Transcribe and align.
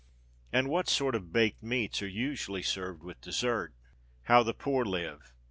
And 0.51 0.67
what 0.67 0.89
sort 0.89 1.13
of 1.13 1.31
"baked 1.31 1.61
meats" 1.61 2.01
are 2.01 2.07
usually 2.07 2.63
served 2.63 3.03
with 3.03 3.21
desert? 3.21 3.75
_How 4.27 4.43
the 4.43 4.55
Poor 4.55 4.83
Live. 4.83 5.35